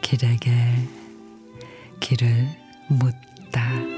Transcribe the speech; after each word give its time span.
길에게 0.00 0.50
길을 1.98 2.46
묻다. 2.88 3.93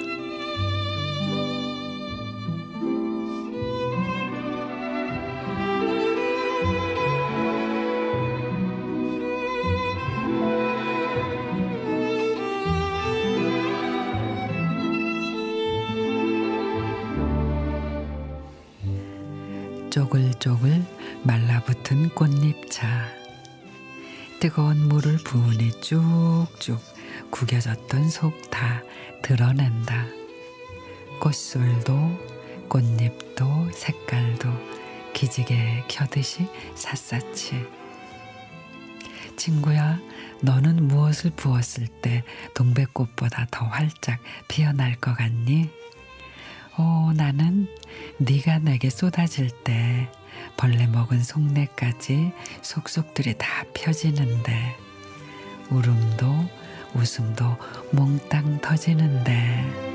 쪼글쪼글 19.97 20.85
말라붙은 21.23 22.11
꽃잎차 22.11 23.09
뜨거운 24.41 24.89
물을 24.89 25.17
부으니 25.17 25.71
쭉쭉 25.81 26.79
구겨졌던 27.31 28.11
속 28.11 28.51
다 28.51 28.83
드러낸다. 29.23 30.05
꽃술도 31.19 32.69
꽃잎도 32.69 33.71
색깔도 33.73 34.51
기지개 35.15 35.85
켜듯이 35.89 36.47
샅샅이 36.75 37.65
친구야 39.39 39.99
너는 40.43 40.89
무엇을 40.89 41.31
부었을 41.31 41.87
때 42.03 42.23
동백꽃보다 42.53 43.47
더 43.51 43.65
활짝 43.65 44.21
피어날 44.47 44.97
것 44.97 45.17
같니? 45.17 45.71
오 46.79 47.13
나는 47.15 47.69
네가 48.19 48.59
내게 48.59 48.91
쏟아질 48.91 49.49
때 49.65 50.11
벌레 50.59 50.87
먹은 50.87 51.23
속내까지 51.23 52.33
속속들이 52.61 53.39
다 53.39 53.65
펴지는데 53.73 54.77
울음도 55.71 56.27
웃음도 56.95 57.57
몽땅 57.93 58.61
터지는데 58.61 59.86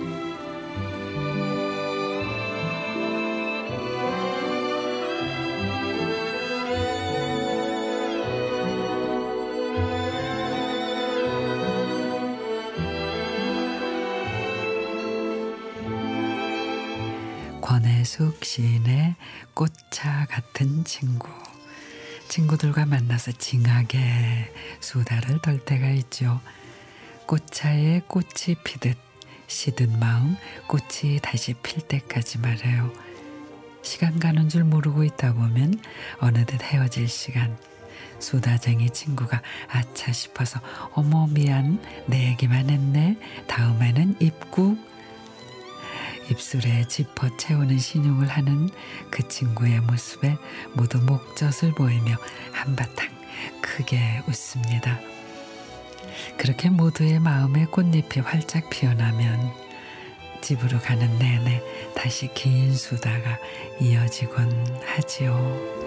권혜숙 17.61 18.43
시인의 18.43 19.15
꽃차 19.53 20.25
같은 20.29 20.83
친구. 20.83 21.29
친구들과 22.27 22.85
만나서 22.85 23.33
징하게 23.33 24.51
수다를 24.79 25.39
떨 25.41 25.59
때가 25.63 25.89
있죠. 25.91 26.41
꽃차에 27.27 28.01
꽃이 28.07 28.55
피듯 28.63 28.97
시든 29.47 29.99
마음 29.99 30.35
꽃이 30.67 31.19
다시 31.21 31.53
필 31.53 31.81
때까지 31.81 32.39
말해요. 32.39 32.91
시간 33.83 34.17
가는 34.19 34.49
줄 34.49 34.63
모르고 34.63 35.03
있다 35.03 35.33
보면 35.33 35.79
어느덧 36.19 36.61
헤어질 36.63 37.07
시간. 37.07 37.57
수다쟁이 38.19 38.89
친구가 38.89 39.41
아차 39.67 40.11
싶어서 40.11 40.59
어머 40.93 41.27
미안 41.27 41.79
내 42.07 42.29
얘기만 42.29 42.69
했네 42.69 43.17
다음에는 43.47 44.15
입국 44.19 44.90
입술에 46.31 46.85
짚어 46.87 47.35
채우는 47.35 47.77
신용을 47.77 48.27
하는 48.27 48.69
그 49.09 49.27
친구의 49.27 49.81
모습에 49.81 50.37
모두 50.73 50.99
목젖을 50.99 51.73
보이며 51.73 52.15
한바탕 52.53 53.09
크게 53.61 54.21
웃습니다. 54.27 54.99
그렇게 56.37 56.69
모두의 56.69 57.19
마음에 57.19 57.65
꽃잎이 57.65 58.23
활짝 58.23 58.69
피어나면 58.69 59.51
집으로 60.41 60.79
가는 60.79 61.19
내내 61.19 61.61
다시 61.95 62.33
긴 62.33 62.73
수다가 62.75 63.37
이어지곤 63.79 64.81
하지요. 64.85 65.80